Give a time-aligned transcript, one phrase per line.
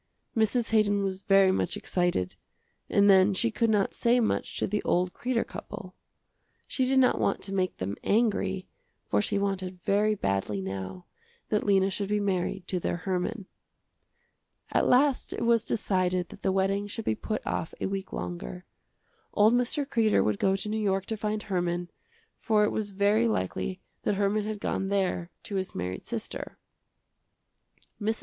[0.35, 0.71] Mrs.
[0.71, 2.33] Haydon was very much excited,
[2.89, 5.93] and then she could not say much to the old Kreder couple.
[6.67, 8.67] She did not want to make them angry,
[9.05, 11.05] for she wanted very badly now
[11.49, 13.45] that Lena should be married to their Herman.
[14.71, 18.65] At last it was decided that the wedding should be put off a week longer.
[19.35, 19.87] Old Mr.
[19.87, 21.91] Kreder would go to New York to find Herman,
[22.39, 26.57] for it was very likely that Herman had gone there to his married sister.
[28.01, 28.19] Mrs.